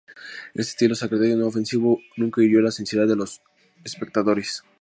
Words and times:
Este 0.61 0.71
estilo 0.71 0.95
sarcástico 0.95 1.35
no 1.37 1.45
ofensivo 1.45 1.99
nunca 2.17 2.41
hirió 2.41 2.59
la 2.61 2.71
sensibilidad 2.71 3.07
de 3.13 3.17
los 3.17 3.39
espectadores. 3.83 4.63